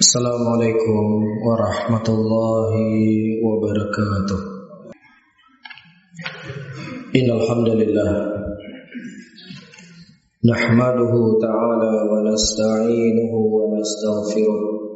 [0.00, 0.98] السلام عليكم
[1.46, 2.72] ورحمة الله
[3.46, 4.40] وبركاته.
[7.16, 8.12] إن الحمد لله
[10.52, 11.12] نحمده
[11.46, 14.91] تعالى ونستعينه ونستغفره.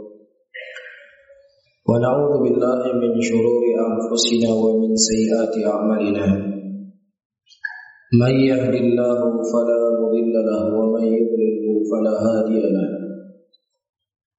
[1.89, 6.27] ونعوذ بالله من شرور أنفسنا ومن سيئات أعمالنا.
[8.23, 9.21] من يهد الله
[9.53, 12.89] فلا مضل له ومن يضلل فلا هادي له.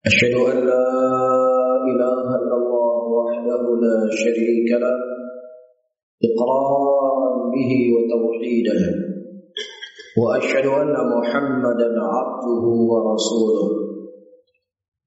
[0.05, 0.87] أشهد أن لا
[1.91, 4.97] إله إلا الله وحده لا شريك له.
[6.27, 8.77] إقرارا به وتوحيدا
[10.19, 13.86] وأشهد أن محمدا عبده ورسوله.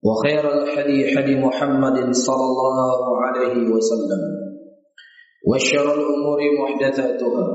[0.00, 4.22] وخير الحديث حديث محمد صلى الله عليه وسلم.
[5.48, 7.46] وشر الأمور محدثاتها.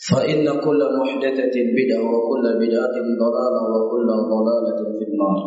[0.00, 5.40] فإن كل محدثة بدعة وكل بدعة ضلالة وكل ضلالة في النار.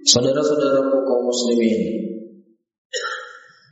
[0.03, 1.79] Saudara-saudaraku kaum muslimin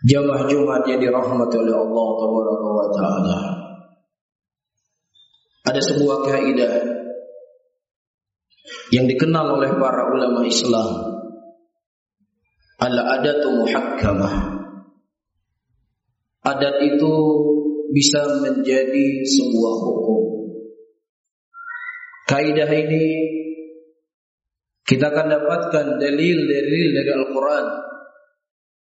[0.07, 3.60] Jamaah Jumat yang dirahmati oleh wa Ta'ala.
[5.71, 6.73] Ada sebuah kaidah
[8.91, 10.89] Yang dikenal oleh para ulama Islam
[12.83, 14.61] Al-adatu muhakkamah
[16.41, 17.13] Adat itu
[17.93, 20.21] bisa menjadi sebuah hukum.
[22.25, 23.05] Kaidah ini
[24.87, 27.65] kita akan dapatkan dalil-dalil dari Al-Quran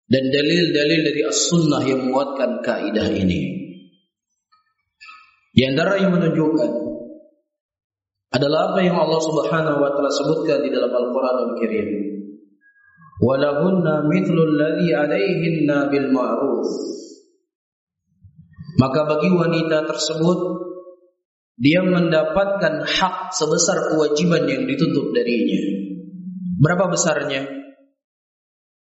[0.08, 3.63] dan dalil-dalil dari As-Sunnah yang menguatkan kaidah ini.
[5.54, 6.70] Di antara yang menunjukkan
[8.34, 11.88] adalah apa yang Allah Subhanahu wa taala sebutkan di dalam Al-Qur'an Al-Karim.
[13.22, 16.66] Walahunna mithlul ladzi 'alaihinna bil ma'ruf.
[18.82, 20.38] Maka bagi wanita tersebut
[21.62, 25.62] dia mendapatkan hak sebesar kewajiban yang dituntut darinya.
[26.58, 27.46] Berapa besarnya?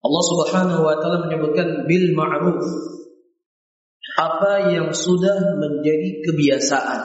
[0.02, 2.66] Allah Subhanahu wa taala menyebutkan bil ma'ruf.
[4.16, 7.00] Apa yang sudah menjadi kebiasaan.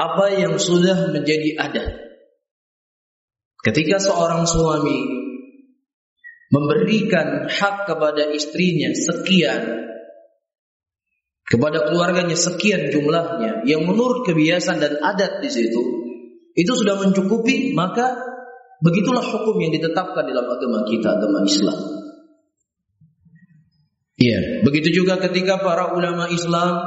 [0.00, 1.92] Apa yang sudah menjadi adat.
[3.62, 5.22] Ketika seorang suami
[6.52, 9.88] memberikan hak kepada istrinya sekian
[11.48, 15.82] kepada keluarganya sekian jumlahnya yang menurut kebiasaan dan adat di situ
[16.52, 18.20] itu sudah mencukupi maka
[18.84, 22.01] begitulah hukum yang ditetapkan dalam agama kita agama Islam.
[24.22, 26.78] Iya, begitu juga ketika para ulama Islam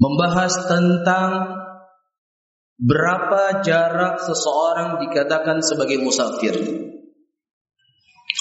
[0.00, 1.30] membahas tentang
[2.80, 6.54] berapa jarak seseorang dikatakan sebagai musafir.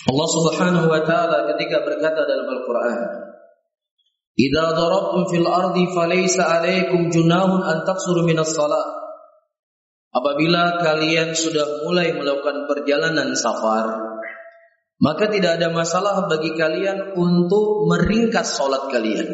[0.08, 3.00] Allah Subhanahu wa taala ketika berkata dalam Al-Qur'an,
[4.40, 8.96] "Idza darabtum fil ardi falaysa 'alaykum junahun an taqsuru minas salat."
[10.16, 14.07] Apabila kalian sudah mulai melakukan perjalanan safar,
[14.98, 19.30] maka tidak ada masalah bagi kalian untuk meringkas salat kalian.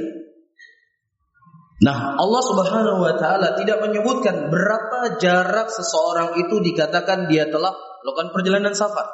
[1.84, 8.32] Nah, Allah Subhanahu wa taala tidak menyebutkan berapa jarak seseorang itu dikatakan dia telah melakukan
[8.36, 9.08] perjalanan safar.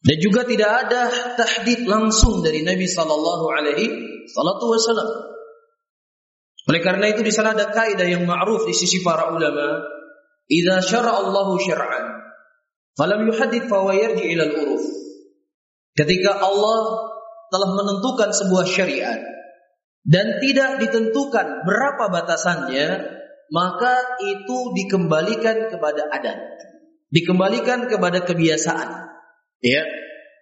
[0.00, 3.86] Dan juga tidak ada tahdid langsung dari Nabi sallallahu alaihi
[4.32, 5.08] wasallam.
[6.70, 9.82] Oleh karena itu di sana ada kaidah yang ma'ruf di sisi para ulama,
[10.48, 12.19] "Idza syara Allahu syar'an,
[13.00, 14.84] falam yuhaddid fa yarji ila al-uruf."
[15.96, 16.80] Ketika Allah
[17.48, 19.20] telah menentukan sebuah syariat
[20.04, 22.88] dan tidak ditentukan berapa batasannya,
[23.48, 26.38] maka itu dikembalikan kepada adat,
[27.08, 29.08] dikembalikan kepada kebiasaan.
[29.64, 29.82] Ya,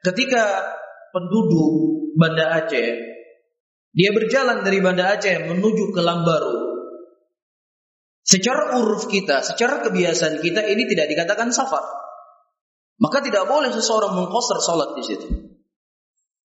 [0.02, 0.74] ketika
[1.14, 1.70] penduduk
[2.18, 3.18] Banda Aceh
[3.98, 6.70] dia berjalan dari Banda Aceh menuju ke Lambaru.
[8.22, 11.80] Secara uruf kita, secara kebiasaan kita ini tidak dikatakan safar.
[12.98, 15.28] Maka tidak boleh seseorang mengkosar sholat di situ.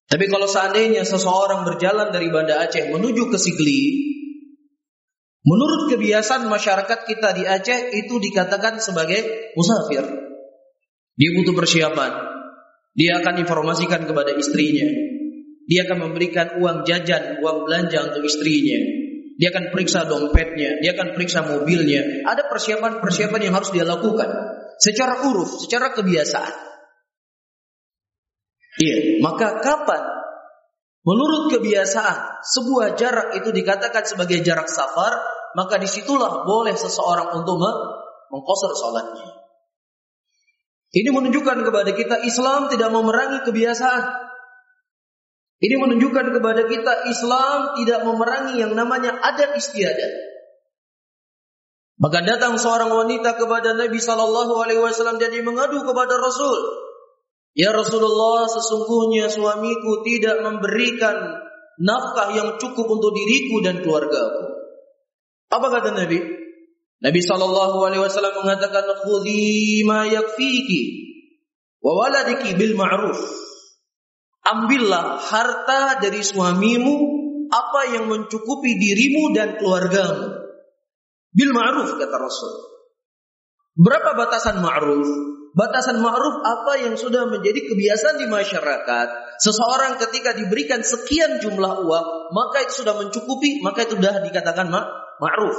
[0.04, 3.82] Tapi kalau seandainya seseorang berjalan dari Banda Aceh menuju ke Sigli,
[5.40, 10.04] menurut kebiasaan masyarakat kita di Aceh itu dikatakan sebagai musafir.
[11.16, 12.12] Dia butuh persiapan.
[12.92, 14.84] Dia akan informasikan kepada istrinya.
[15.64, 18.76] Dia akan memberikan uang jajan, uang belanja untuk istrinya.
[19.40, 22.28] Dia akan periksa dompetnya, dia akan periksa mobilnya.
[22.28, 24.28] Ada persiapan-persiapan yang harus dia lakukan
[24.78, 26.54] secara uruf, secara kebiasaan.
[28.80, 30.02] Iya, maka kapan
[31.04, 35.20] menurut kebiasaan sebuah jarak itu dikatakan sebagai jarak safar,
[35.52, 37.60] maka di situlah boleh seseorang untuk
[38.32, 39.28] mengkosor sholatnya.
[40.92, 44.04] Ini menunjukkan kepada kita Islam tidak memerangi kebiasaan.
[45.62, 50.31] Ini menunjukkan kepada kita Islam tidak memerangi yang namanya adat istiadat.
[52.02, 56.58] Maka datang seorang wanita kepada Nabi Shallallahu Alaihi Wasallam jadi mengadu kepada Rasul.
[57.54, 61.14] Ya Rasulullah, sesungguhnya suamiku tidak memberikan
[61.78, 64.50] nafkah yang cukup untuk diriku dan keluargaku.
[65.54, 66.18] Apa kata Nabi?
[67.06, 70.82] Nabi Shallallahu Alaihi Wasallam mengatakan, "Khudi ma yakfiki
[71.86, 72.10] wa
[72.58, 73.20] bil ma'ruf."
[74.42, 76.94] Ambillah harta dari suamimu
[77.46, 80.41] apa yang mencukupi dirimu dan keluargamu.
[81.32, 82.52] Bil ma'ruf kata Rasul.
[83.72, 85.08] Berapa batasan ma'ruf?
[85.52, 89.08] Batasan ma'ruf apa yang sudah menjadi kebiasaan di masyarakat.
[89.40, 95.58] Seseorang ketika diberikan sekian jumlah uang, maka itu sudah mencukupi, maka itu sudah dikatakan ma'ruf.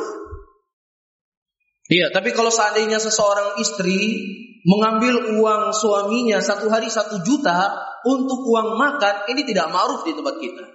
[1.94, 4.24] Iya, tapi kalau seandainya seseorang istri
[4.64, 7.76] mengambil uang suaminya satu hari satu juta
[8.08, 10.66] untuk uang makan, ini tidak ma'ruf di tempat kita.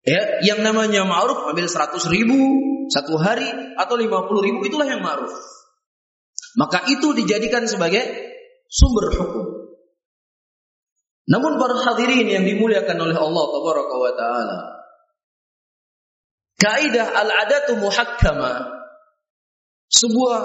[0.00, 2.36] Ya, yang namanya ma'ruf ambil seratus ribu
[2.88, 5.32] satu hari atau lima puluh ribu itulah yang ma'ruf.
[6.56, 8.02] Maka itu dijadikan sebagai
[8.66, 9.46] sumber hukum.
[11.30, 14.58] Namun para hadirin yang dimuliakan oleh Allah Tabaraka wa taala.
[16.58, 18.66] Kaidah al-adatu muhakkama.
[19.90, 20.42] Sebuah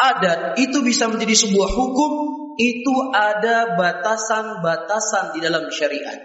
[0.00, 2.12] adat itu bisa menjadi sebuah hukum
[2.56, 6.20] itu ada batasan-batasan di dalam syariat.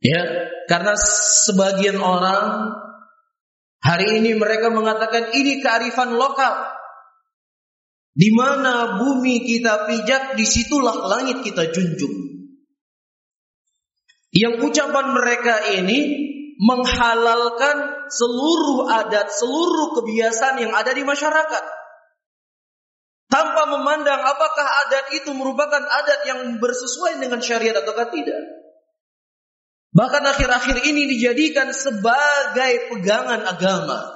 [0.00, 0.92] Ya, karena
[1.46, 2.76] sebagian orang
[3.80, 6.76] hari ini mereka mengatakan ini kearifan lokal.
[8.16, 12.16] Di mana bumi kita pijak, di situlah langit kita junjung.
[14.32, 16.26] Yang ucapan mereka ini
[16.56, 21.64] menghalalkan seluruh adat, seluruh kebiasaan yang ada di masyarakat.
[23.28, 28.55] Tanpa memandang apakah adat itu merupakan adat yang bersesuaian dengan syariat ataukah tidak.
[29.96, 34.12] Bahkan akhir-akhir ini dijadikan sebagai pegangan agama.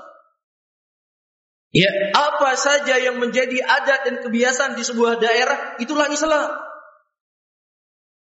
[1.73, 6.51] Ya, apa saja yang menjadi adat dan kebiasaan di sebuah daerah, itulah Islam.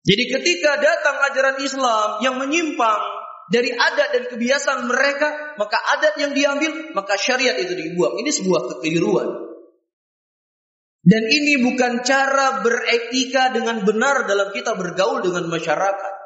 [0.06, 3.02] Jadi ketika datang ajaran Islam yang menyimpang
[3.50, 8.14] dari adat dan kebiasaan mereka, maka adat yang diambil, maka syariat itu dibuang.
[8.22, 9.28] Ini sebuah kekeliruan.
[11.00, 16.19] Dan ini bukan cara beretika dengan benar dalam kita bergaul dengan masyarakat.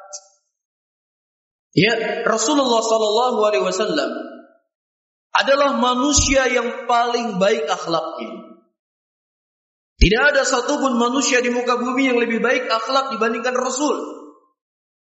[1.75, 4.11] Ya, Rasulullah Sallallahu Alaihi Wasallam
[5.35, 8.63] adalah manusia yang paling baik akhlaknya.
[9.99, 13.95] Tidak ada satupun manusia di muka bumi yang lebih baik akhlak dibandingkan Rasul.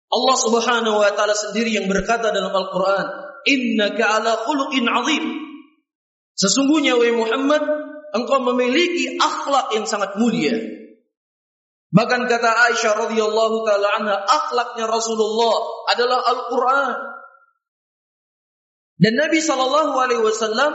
[0.09, 3.07] Allah Subhanahu wa taala sendiri yang berkata dalam Al-Qur'an,
[3.45, 5.25] "Innaka ala khuluqin 'azim."
[6.37, 7.63] Sesungguhnya wahai Muhammad,
[8.17, 10.84] engkau memiliki akhlak yang sangat mulia.
[11.95, 15.57] Bahkan kata Aisyah radhiyallahu taala anha, akhlaknya Rasulullah
[15.95, 16.99] adalah Al-Qur'an.
[18.99, 20.75] Dan Nabi sallallahu alaihi wasallam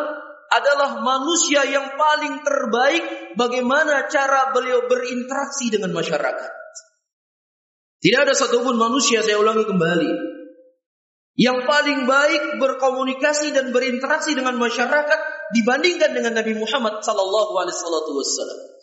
[0.49, 6.51] adalah manusia yang paling terbaik bagaimana cara beliau berinteraksi dengan masyarakat.
[7.99, 10.11] Tidak ada satupun manusia saya ulangi kembali
[11.39, 15.19] yang paling baik berkomunikasi dan berinteraksi dengan masyarakat
[15.55, 18.78] dibandingkan dengan Nabi Muhammad sallallahu alaihi wasallam.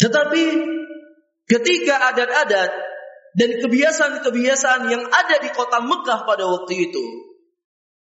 [0.00, 0.44] Tetapi
[1.44, 2.72] ketika adat-adat
[3.36, 7.04] dan kebiasaan-kebiasaan yang ada di kota Mekah pada waktu itu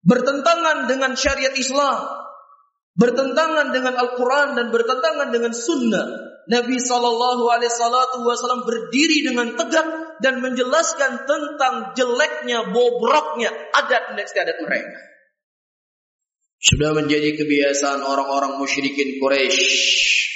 [0.05, 2.05] bertentangan dengan syariat Islam,
[2.97, 6.07] bertentangan dengan Al-Quran dan bertentangan dengan Sunnah,
[6.49, 14.57] Nabi Shallallahu Alaihi Wasallam berdiri dengan tegak dan menjelaskan tentang jeleknya, bobroknya adat dan istiadat
[14.61, 14.99] mereka.
[16.61, 20.30] Sudah menjadi kebiasaan orang-orang musyrikin Quraisy.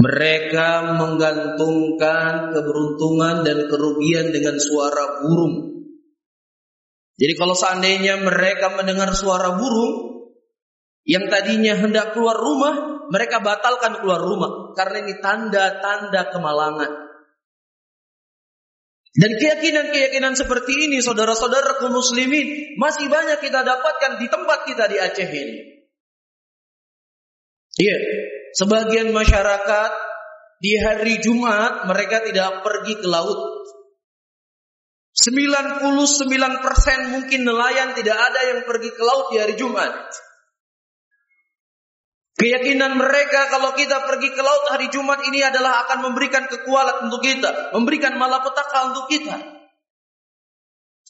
[0.00, 5.84] Mereka menggantungkan keberuntungan dan kerugian dengan suara burung.
[7.20, 10.24] Jadi kalau seandainya mereka mendengar suara burung
[11.04, 17.10] yang tadinya hendak keluar rumah, mereka batalkan keluar rumah karena ini tanda-tanda kemalangan.
[19.10, 24.96] Dan keyakinan-keyakinan seperti ini saudara-saudara kaum muslimin masih banyak kita dapatkan di tempat kita di
[25.02, 25.79] Aceh ini.
[27.80, 27.98] Iya,
[28.60, 29.92] sebagian masyarakat
[30.60, 33.40] di hari Jumat mereka tidak pergi ke laut.
[35.16, 35.80] 99%
[37.16, 39.92] mungkin nelayan tidak ada yang pergi ke laut di hari Jumat.
[42.40, 47.20] Keyakinan mereka kalau kita pergi ke laut hari Jumat ini adalah akan memberikan kekuatan untuk
[47.20, 49.36] kita, memberikan malapetaka untuk kita.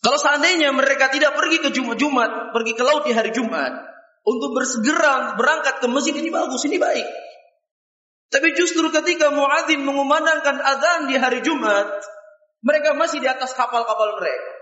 [0.00, 3.90] Kalau seandainya mereka tidak pergi ke Jumat-Jumat, pergi ke laut di hari Jumat,
[4.24, 7.08] untuk bersegera berangkat ke masjid ini bagus, ini baik.
[8.30, 11.88] Tapi justru ketika muadzin mengumandangkan azan di hari Jumat,
[12.62, 14.52] mereka masih di atas kapal-kapal mereka.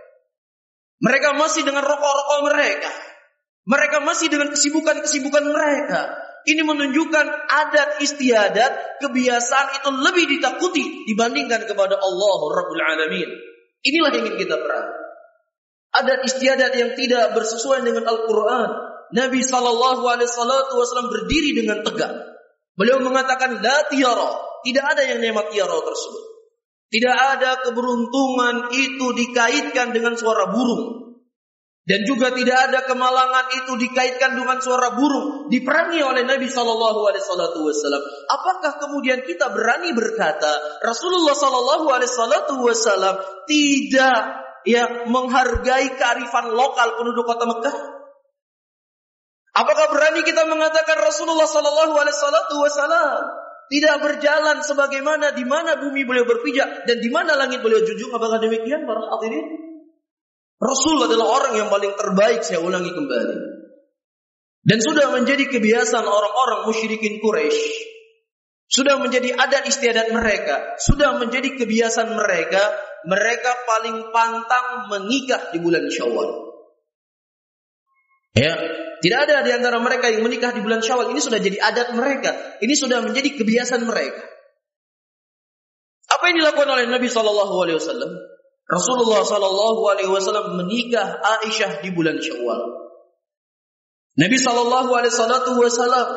[0.98, 2.90] Mereka masih dengan rokok-rokok mereka.
[3.68, 6.16] Mereka masih dengan kesibukan-kesibukan mereka.
[6.48, 13.28] Ini menunjukkan adat istiadat, kebiasaan itu lebih ditakuti dibandingkan kepada Allah Rabbul Alamin.
[13.84, 15.06] Inilah yang ingin kita perhatikan.
[15.88, 18.70] Adat istiadat yang tidak bersesuaian dengan Al-Quran.
[19.14, 22.12] Nabi Sallallahu Alaihi Wasallam berdiri dengan tegak.
[22.78, 24.46] Beliau mengatakan la tiara.
[24.58, 26.24] Tidak ada yang nama tiara tersebut.
[26.88, 31.08] Tidak ada keberuntungan itu dikaitkan dengan suara burung.
[31.88, 37.24] Dan juga tidak ada kemalangan itu dikaitkan dengan suara burung diperangi oleh Nabi Shallallahu Alaihi
[37.24, 38.02] Wasallam.
[38.28, 42.12] Apakah kemudian kita berani berkata Rasulullah Shallallahu Alaihi
[42.60, 43.14] Wasallam
[43.48, 44.20] tidak
[44.68, 47.97] ya menghargai kearifan lokal penduduk kota Mekah?
[49.58, 53.22] Apakah berani kita mengatakan Rasulullah Shallallahu Alaihi Wasallam
[53.68, 58.14] tidak berjalan sebagaimana di mana bumi beliau berpijak dan di mana langit beliau junjung?
[58.14, 59.46] Apakah demikian para hadirin?
[60.58, 63.38] Rasul adalah orang yang paling terbaik, saya ulangi kembali.
[64.62, 67.88] Dan sudah menjadi kebiasaan orang-orang musyrikin Quraisy.
[68.68, 72.60] Sudah menjadi adat istiadat mereka, sudah menjadi kebiasaan mereka,
[73.08, 76.52] mereka paling pantang menikah di bulan Syawal.
[78.36, 78.54] Ya,
[78.98, 81.14] tidak ada di antara mereka yang menikah di bulan Syawal.
[81.14, 82.58] Ini sudah jadi adat mereka.
[82.58, 84.26] Ini sudah menjadi kebiasaan mereka.
[86.08, 88.10] Apa yang dilakukan oleh Nabi Shallallahu Alaihi Wasallam?
[88.68, 92.90] Rasulullah Sallallahu Alaihi Wasallam menikah Aisyah di bulan Syawal.
[94.18, 96.08] Nabi Sallallahu Alaihi Wasallam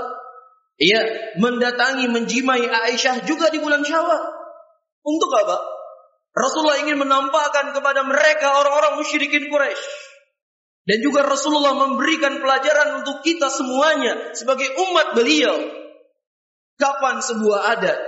[0.82, 1.02] ia
[1.38, 4.22] mendatangi menjimai Aisyah juga di bulan Syawal.
[5.06, 5.58] Untuk apa?
[6.32, 10.11] Rasulullah ingin menampakkan kepada mereka orang-orang musyrikin Quraisy.
[10.82, 15.58] Dan juga Rasulullah memberikan pelajaran untuk kita semuanya sebagai umat beliau.
[16.78, 18.00] Kapan sebuah adat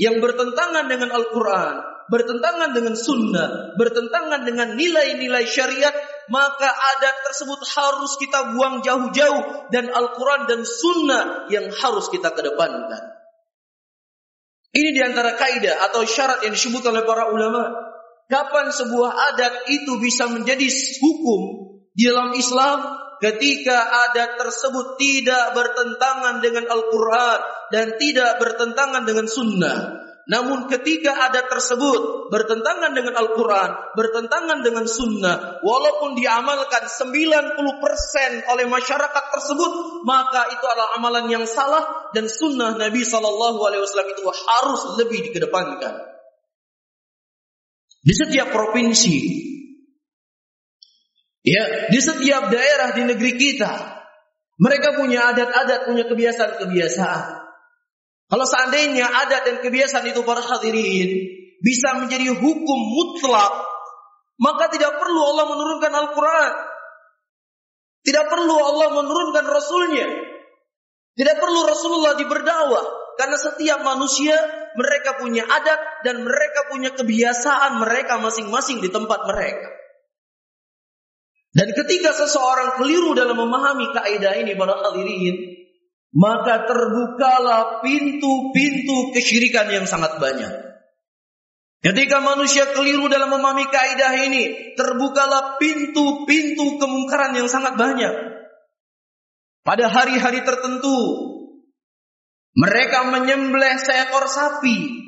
[0.00, 5.92] yang bertentangan dengan Al-Quran bertentangan dengan sunnah, bertentangan dengan nilai-nilai syariat,
[6.32, 13.12] maka adat tersebut harus kita buang jauh-jauh dan Al-Quran dan sunnah yang harus kita kedepankan.
[14.72, 17.88] Ini di antara kaidah atau syarat yang disebut oleh para ulama.
[18.28, 20.68] Kapan sebuah adat itu bisa menjadi
[21.00, 21.67] hukum
[21.98, 22.78] di dalam Islam
[23.18, 27.38] ketika adat tersebut tidak bertentangan dengan Al-Quran
[27.74, 30.06] dan tidak bertentangan dengan sunnah.
[30.28, 37.56] Namun ketika adat tersebut bertentangan dengan Al-Quran, bertentangan dengan sunnah, walaupun diamalkan 90%
[38.44, 39.72] oleh masyarakat tersebut,
[40.04, 45.32] maka itu adalah amalan yang salah dan sunnah Nabi Shallallahu Alaihi Wasallam itu harus lebih
[45.32, 45.96] dikedepankan.
[48.04, 49.16] Di setiap provinsi,
[51.48, 53.72] ya, di setiap daerah di negeri kita,
[54.58, 57.24] mereka punya adat-adat, punya kebiasaan-kebiasaan.
[58.28, 61.10] Kalau seandainya adat dan kebiasaan itu para hadirin
[61.64, 63.52] bisa menjadi hukum mutlak,
[64.36, 66.52] maka tidak perlu Allah menurunkan Al-Quran.
[68.04, 70.06] Tidak perlu Allah menurunkan Rasulnya.
[71.18, 72.84] Tidak perlu Rasulullah diberdakwah.
[73.18, 74.38] Karena setiap manusia
[74.78, 79.77] mereka punya adat dan mereka punya kebiasaan mereka masing-masing di tempat mereka.
[81.52, 85.36] Dan ketika seseorang keliru dalam memahami kaidah ini para hadirin,
[86.12, 90.52] maka terbukalah pintu-pintu kesyirikan yang sangat banyak.
[91.78, 98.14] Ketika manusia keliru dalam memahami kaidah ini, terbukalah pintu-pintu kemungkaran yang sangat banyak.
[99.62, 100.98] Pada hari-hari tertentu,
[102.58, 105.06] mereka menyembelih seekor sapi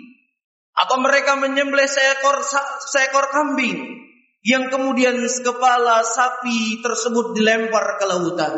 [0.70, 2.40] Atau mereka menyembelih seekor
[2.86, 4.09] seekor kambing
[4.40, 8.54] yang kemudian kepala sapi tersebut dilempar ke lautan.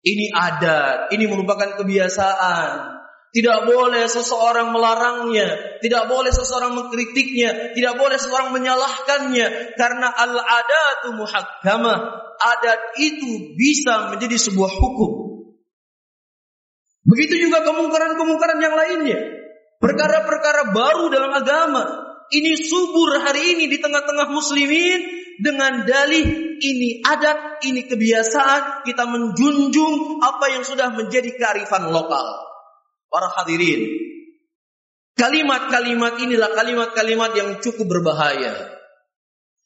[0.00, 3.00] Ini adat, ini merupakan kebiasaan.
[3.30, 11.98] Tidak boleh seseorang melarangnya, tidak boleh seseorang mengkritiknya, tidak boleh seseorang menyalahkannya karena al-adatu muhakkamah.
[12.40, 15.12] Adat itu bisa menjadi sebuah hukum.
[17.06, 19.18] Begitu juga kemungkaran-kemungkaran yang lainnya.
[19.78, 22.09] Perkara-perkara baru dalam agama.
[22.30, 25.00] Ini subur hari ini di tengah-tengah muslimin
[25.42, 32.22] dengan dalih ini adat, ini kebiasaan, kita menjunjung apa yang sudah menjadi kearifan lokal
[33.10, 33.82] para hadirin.
[35.18, 38.78] Kalimat-kalimat inilah kalimat-kalimat yang cukup berbahaya.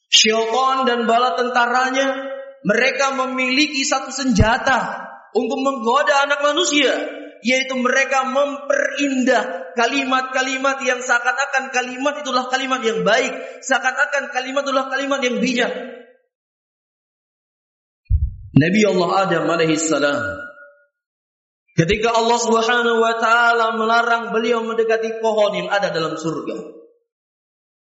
[0.08, 2.32] Syaitan dan bala tentaranya
[2.64, 5.04] mereka memiliki satu senjata
[5.36, 6.94] untuk menggoda anak manusia,
[7.44, 15.20] yaitu mereka memperindah kalimat-kalimat yang seakan-akan kalimat itulah kalimat yang baik, seakan-akan kalimat itulah kalimat
[15.20, 15.72] yang bijak.
[18.54, 20.44] Nabi Allah Adam alaihi salam
[21.74, 26.54] Ketika Allah Subhanahu wa taala melarang beliau mendekati pohon yang ada dalam surga.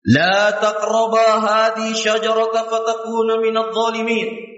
[0.08, 4.53] La taqraba hadhi syajarata fatakuna minadh dhalimin.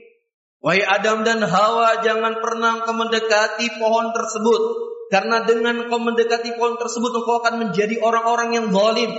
[0.66, 4.62] Wahai Adam dan Hawa jangan pernah kau mendekati pohon tersebut
[5.14, 9.14] karena dengan kau mendekati pohon tersebut engkau akan menjadi orang-orang yang zalim.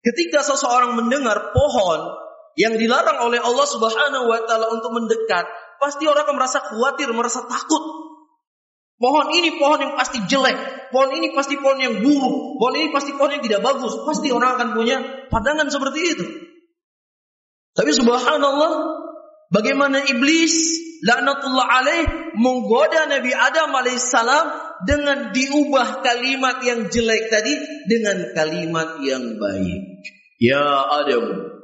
[0.00, 2.00] Ketika seseorang mendengar pohon
[2.56, 5.44] yang dilarang oleh Allah Subhanahu wa taala untuk mendekat,
[5.76, 7.84] pasti orang akan merasa khawatir, merasa takut.
[8.96, 10.88] Pohon ini pohon yang pasti jelek.
[10.88, 12.56] Pohon ini pasti pohon yang buruk.
[12.56, 13.92] Pohon ini pasti pohon yang tidak bagus.
[14.08, 16.24] Pasti orang akan punya pandangan seperti itu.
[17.76, 18.72] Tapi subhanallah,
[19.54, 20.54] bagaimana iblis
[21.06, 24.46] laknatullah alaih menggoda Nabi Adam alaihissalam
[24.82, 27.54] dengan diubah kalimat yang jelek tadi
[27.86, 29.82] dengan kalimat yang baik.
[30.42, 30.66] Ya
[30.98, 31.54] Adam,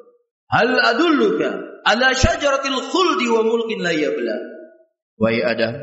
[0.47, 4.37] hal adulluka ala syajaratil khuldi wa mulkin la yabla.
[5.21, 5.75] Wahai Adam,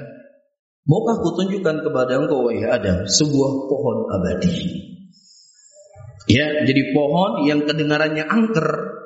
[0.88, 4.55] Maukah kutunjukkan kepada engkau wahai Adam sebuah pohon abadi?
[6.31, 8.97] Ya, jadi pohon yang kedengarannya angker.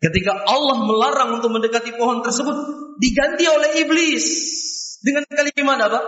[0.00, 2.56] Ketika Allah melarang untuk mendekati pohon tersebut,
[2.96, 4.24] diganti oleh iblis
[5.04, 6.00] dengan kalimat apa?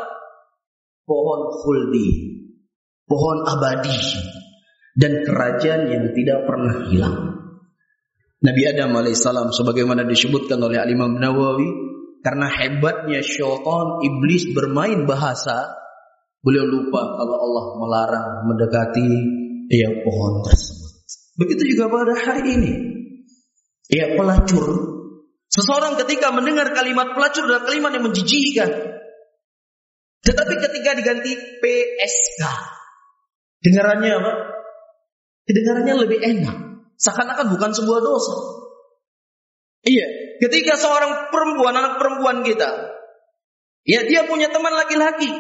[1.05, 2.09] Pohon khuldi,
[3.05, 4.01] pohon abadi,
[4.97, 7.17] dan kerajaan yang tidak pernah hilang.
[8.43, 11.69] Nabi Adam alaihissalam sebagaimana disebutkan oleh Al Imam Nawawi
[12.25, 15.69] karena hebatnya syaitan iblis bermain bahasa,
[16.41, 19.11] beliau lupa kalau Allah melarang mendekati
[19.69, 20.91] ya pohon tersebut.
[21.39, 22.73] Begitu juga pada hari ini.
[23.91, 24.69] Ya pelacur.
[25.51, 28.71] Seseorang ketika mendengar kalimat pelacur adalah kalimat yang menjijikkan.
[30.23, 32.41] Tetapi ketika diganti PSK,
[33.67, 34.33] dengarannya apa?
[35.45, 36.57] Kedengarannya lebih enak.
[36.95, 38.37] Seakan-akan bukan sebuah dosa.
[39.83, 40.07] Iya,
[40.43, 42.67] Ketika seorang perempuan, anak perempuan kita,
[43.87, 45.31] ya dia punya teman laki-laki.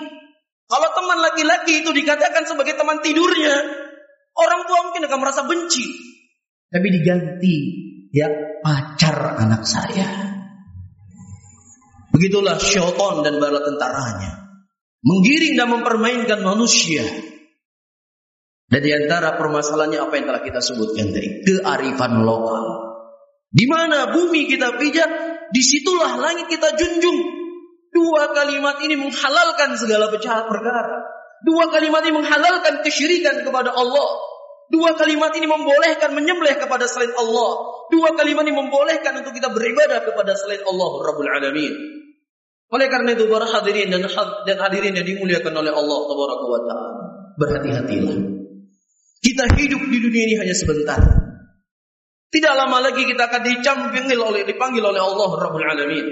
[0.70, 3.50] Kalau teman laki-laki itu dikatakan sebagai teman tidurnya,
[4.38, 5.83] orang tua mungkin akan merasa benci.
[6.70, 7.57] Tapi diganti,
[8.12, 8.29] ya
[8.61, 10.07] pacar anak saya.
[12.12, 14.53] Begitulah syaitan dan bala tentaranya.
[15.03, 17.03] Menggiring dan mempermainkan manusia.
[18.68, 21.42] Dan di antara permasalahannya apa yang telah kita sebutkan tadi.
[21.42, 22.64] Kearifan lokal.
[23.53, 25.11] Di mana bumi kita pijak,
[25.53, 27.20] di situlah langit kita junjung.
[27.92, 31.05] Dua kalimat ini menghalalkan segala pecah perkara.
[31.44, 34.32] Dua kalimat ini menghalalkan kesyirikan kepada Allah.
[34.72, 37.50] Dua kalimat ini membolehkan menyembelih kepada selain Allah.
[37.92, 41.72] Dua kalimat ini membolehkan untuk kita beribadah kepada selain Allah Rabbul Alamin.
[42.72, 47.04] Oleh karena itu para hadirin dan hadirin yang dimuliakan oleh Allah Tabaraka wa taala,
[47.37, 48.16] berhati-hatilah.
[49.20, 51.00] Kita hidup di dunia ini hanya sebentar.
[52.32, 56.06] Tidak lama lagi kita akan dicampingil oleh dipanggil oleh Allah Rabbul Alamin.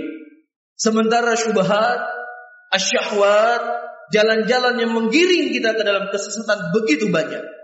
[0.77, 2.01] Sementara syubhat,
[2.77, 3.63] asyahwat,
[4.13, 7.60] jalan-jalan yang menggiring kita ke dalam kesesatan begitu banyak.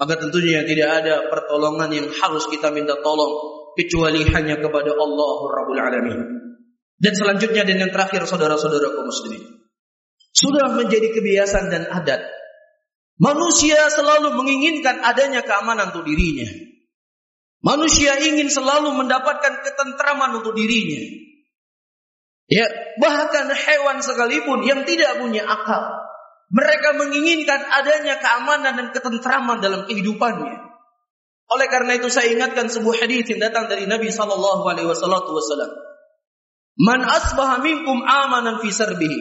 [0.00, 3.36] Maka tentunya tidak ada pertolongan yang harus kita minta tolong
[3.76, 6.20] kecuali hanya kepada Allah Rabbul Alamin.
[6.96, 9.60] Dan selanjutnya dan yang terakhir saudara-saudara kaum muslimin.
[10.32, 12.24] Sudah menjadi kebiasaan dan adat.
[13.20, 16.48] Manusia selalu menginginkan adanya keamanan untuk dirinya.
[17.60, 21.04] Manusia ingin selalu mendapatkan ketentraman untuk dirinya.
[22.48, 22.64] Ya,
[22.96, 26.09] bahkan hewan sekalipun yang tidak punya akal,
[26.50, 30.70] mereka menginginkan adanya keamanan dan ketentraman dalam kehidupannya.
[31.50, 35.70] Oleh karena itu saya ingatkan sebuah hadis yang datang dari Nabi sallallahu alaihi wasallam.
[36.78, 39.20] Man asbaha minkum amanan fi sarbihi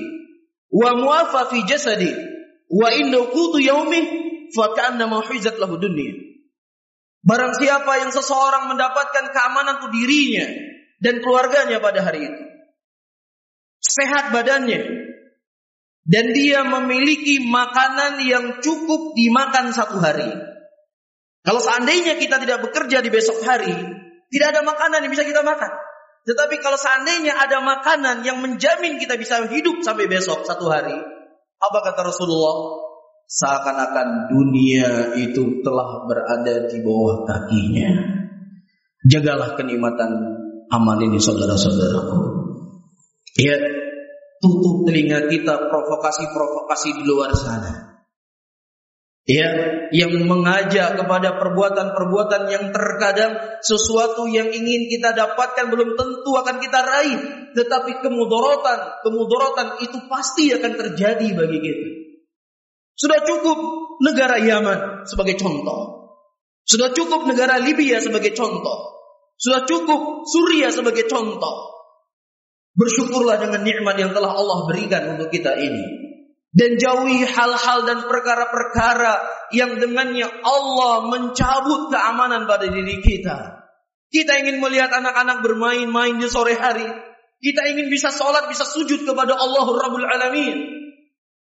[0.70, 2.14] wa muafa fi jasadi
[2.70, 4.06] wa inda qutu yaumih
[4.54, 6.14] fa ka'annama huizat lahu dunya.
[7.26, 10.50] Barang siapa yang seseorang mendapatkan keamanan untuk dirinya
[11.04, 12.44] dan keluarganya pada hari itu.
[13.84, 14.99] Sehat badannya.
[16.06, 20.32] Dan dia memiliki makanan yang cukup dimakan satu hari.
[21.44, 23.74] Kalau seandainya kita tidak bekerja di besok hari,
[24.30, 25.70] tidak ada makanan yang bisa kita makan.
[26.26, 30.98] Tetapi kalau seandainya ada makanan yang menjamin kita bisa hidup sampai besok satu hari,
[31.60, 32.90] apa kata Rasulullah?
[33.30, 38.18] seakan-akan dunia itu telah berada di bawah kakinya.
[39.06, 40.12] Jagalah kenikmatan
[40.74, 42.20] amal ini saudara-saudaraku.
[43.38, 43.56] Ya,
[44.40, 47.90] tutup telinga kita provokasi-provokasi di luar sana.
[49.30, 49.46] Ya,
[49.94, 56.80] yang mengajak kepada perbuatan-perbuatan yang terkadang sesuatu yang ingin kita dapatkan belum tentu akan kita
[56.82, 57.20] raih,
[57.54, 61.88] tetapi kemudorotan, kemudorotan itu pasti akan terjadi bagi kita.
[62.98, 63.60] Sudah cukup
[64.02, 66.00] negara Yaman sebagai contoh.
[66.66, 68.98] Sudah cukup negara Libya sebagai contoh.
[69.38, 71.79] Sudah cukup Suria sebagai contoh.
[72.78, 76.10] Bersyukurlah dengan nikmat yang telah Allah berikan untuk kita ini.
[76.50, 79.22] Dan jauhi hal-hal dan perkara-perkara
[79.54, 83.70] yang dengannya Allah mencabut keamanan pada diri kita.
[84.10, 86.86] Kita ingin melihat anak-anak bermain-main di sore hari.
[87.40, 90.58] Kita ingin bisa sholat, bisa sujud kepada Allah Rabbul Alamin.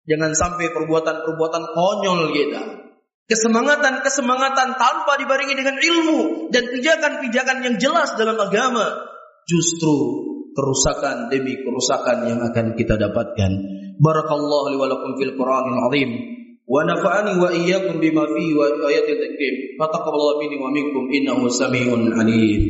[0.05, 2.63] Jangan sampai perbuatan-perbuatan konyol kita.
[3.33, 6.21] Kesemangatan-kesemangatan tanpa dibarengi dengan ilmu
[6.53, 9.09] dan pijakan-pijakan yang jelas dalam agama
[9.49, 10.22] justru
[10.53, 13.51] kerusakan demi kerusakan yang akan kita dapatkan.
[14.01, 16.11] Barakallahu li wa lakum fil Qur'anil azim
[16.65, 19.55] wa nafa'ani wa iyyakum bima fi wa ayatil takrim.
[19.77, 22.63] Fataqabbalallahu minni wa minkum innahu samii'un 'aliim.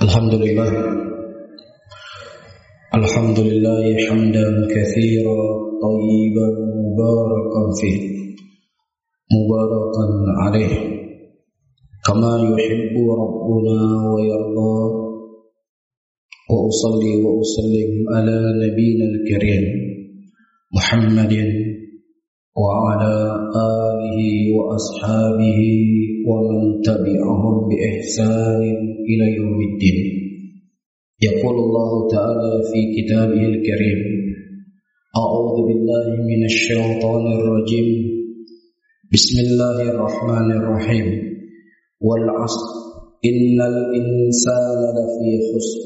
[0.00, 1.19] Alhamdulillah
[3.00, 5.40] الحمد لله حمدا كثيرا
[5.86, 6.48] طيبا
[6.84, 8.00] مباركا فيه
[9.36, 10.04] مباركا
[10.42, 10.74] عليه.
[12.06, 13.78] كما يحب ربنا
[14.12, 14.78] ويرضى.
[16.50, 19.64] وأصلي وأسلم على نبينا الكريم
[20.76, 21.34] محمد
[22.62, 23.14] وعلى
[23.80, 24.20] آله
[24.56, 25.60] وأصحابه
[26.28, 28.62] ومن تبعهم بإحسان
[29.10, 30.19] إلى يوم الدين.
[31.22, 34.00] يقول الله تعالى في كتابه الكريم
[35.22, 37.88] أعوذ بالله من الشيطان الرجيم.
[39.12, 41.06] بسم الله الرحمن الرحيم.
[42.00, 42.70] والعصر
[43.24, 45.82] إن الإنسان لفي خسر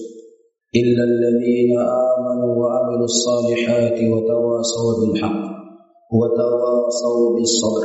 [0.81, 1.73] إلا الذين
[2.13, 5.43] آمنوا وعملوا الصالحات وتواصوا بالحق
[6.19, 7.85] وتواصوا بالصبر.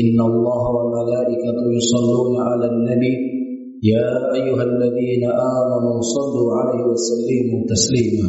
[0.00, 3.37] إن الله وملائكته يصلون على النبي
[3.82, 8.28] يا أيها الذين آمنوا صلوا عليه وسلموا تسليما.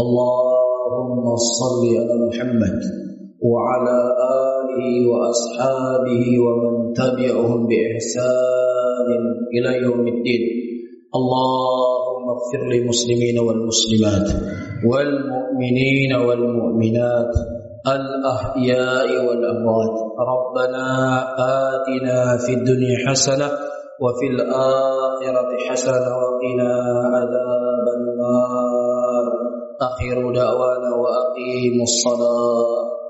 [0.00, 2.76] اللهم صل على محمد
[3.40, 3.98] وعلى
[4.52, 9.08] آله وأصحابه ومن تبعهم بإحسان
[9.56, 10.42] إلى يوم الدين.
[11.16, 14.28] اللهم اغفر للمسلمين والمسلمات
[14.84, 17.32] والمؤمنين والمؤمنات
[17.88, 19.96] الأحياء والأموات.
[20.32, 20.86] ربنا
[21.72, 23.48] آتنا في الدنيا حسنة
[24.00, 26.72] وفي الآخرة حسنة وقنا
[27.14, 29.26] عذاب النار.
[29.80, 33.03] أخير دعوانا وأقيموا الصلاة.